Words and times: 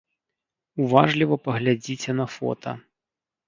Уважліва 0.85 1.39
паглядзіце 1.45 2.19
на 2.23 2.29
фота. 2.35 2.77